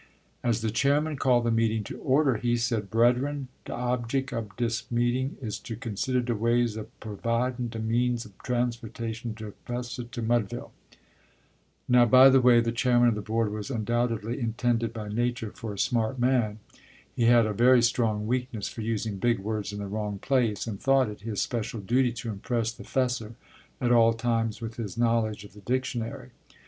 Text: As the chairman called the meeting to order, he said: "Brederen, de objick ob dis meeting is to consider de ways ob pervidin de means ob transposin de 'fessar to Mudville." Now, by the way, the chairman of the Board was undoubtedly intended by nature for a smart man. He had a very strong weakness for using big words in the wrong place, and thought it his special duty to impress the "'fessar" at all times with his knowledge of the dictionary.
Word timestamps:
As 0.43 0.61
the 0.61 0.71
chairman 0.71 1.15
called 1.15 1.43
the 1.43 1.51
meeting 1.51 1.83
to 1.83 1.99
order, 2.01 2.37
he 2.37 2.57
said: 2.57 2.89
"Brederen, 2.89 3.49
de 3.65 3.71
objick 3.73 4.33
ob 4.33 4.57
dis 4.57 4.89
meeting 4.89 5.37
is 5.43 5.59
to 5.59 5.75
consider 5.75 6.21
de 6.23 6.33
ways 6.33 6.75
ob 6.75 6.87
pervidin 6.99 7.69
de 7.69 7.77
means 7.77 8.25
ob 8.25 8.31
transposin 8.43 9.35
de 9.35 9.51
'fessar 9.67 10.05
to 10.09 10.23
Mudville." 10.23 10.71
Now, 11.87 12.07
by 12.07 12.29
the 12.29 12.41
way, 12.41 12.61
the 12.61 12.71
chairman 12.71 13.09
of 13.09 13.13
the 13.13 13.21
Board 13.21 13.51
was 13.51 13.69
undoubtedly 13.69 14.39
intended 14.39 14.91
by 14.91 15.07
nature 15.07 15.51
for 15.51 15.71
a 15.71 15.77
smart 15.77 16.17
man. 16.17 16.57
He 17.15 17.25
had 17.25 17.45
a 17.45 17.53
very 17.53 17.83
strong 17.83 18.25
weakness 18.25 18.67
for 18.67 18.81
using 18.81 19.17
big 19.17 19.37
words 19.37 19.71
in 19.71 19.77
the 19.77 19.85
wrong 19.85 20.17
place, 20.17 20.65
and 20.65 20.81
thought 20.81 21.09
it 21.09 21.21
his 21.21 21.41
special 21.41 21.79
duty 21.79 22.11
to 22.13 22.31
impress 22.31 22.71
the 22.71 22.83
"'fessar" 22.83 23.35
at 23.79 23.91
all 23.91 24.13
times 24.13 24.61
with 24.61 24.77
his 24.77 24.97
knowledge 24.97 25.43
of 25.43 25.53
the 25.53 25.61
dictionary. 25.61 26.31